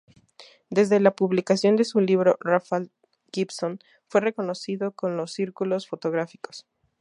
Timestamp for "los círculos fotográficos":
5.15-6.65